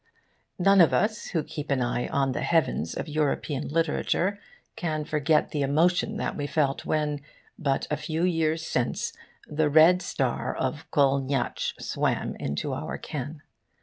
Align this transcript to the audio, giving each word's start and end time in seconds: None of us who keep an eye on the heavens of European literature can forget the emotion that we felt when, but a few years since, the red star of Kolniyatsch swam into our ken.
None 0.57 0.81
of 0.81 0.95
us 0.95 1.27
who 1.27 1.43
keep 1.43 1.69
an 1.69 1.79
eye 1.79 2.07
on 2.07 2.31
the 2.31 2.41
heavens 2.41 2.95
of 2.97 3.07
European 3.07 3.67
literature 3.67 4.39
can 4.75 5.05
forget 5.05 5.51
the 5.51 5.61
emotion 5.61 6.17
that 6.17 6.35
we 6.35 6.47
felt 6.47 6.85
when, 6.87 7.21
but 7.59 7.85
a 7.91 7.97
few 7.97 8.23
years 8.23 8.65
since, 8.65 9.13
the 9.47 9.69
red 9.69 10.01
star 10.01 10.55
of 10.55 10.89
Kolniyatsch 10.89 11.79
swam 11.79 12.35
into 12.37 12.73
our 12.73 12.97
ken. 12.97 13.43